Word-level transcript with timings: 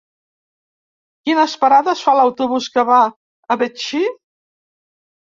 Quines 1.27 1.53
parades 1.63 2.01
fa 2.05 2.15
l'autobús 2.19 2.71
que 2.79 2.87
va 2.87 2.97
a 3.09 3.59
Betxí? 3.65 4.01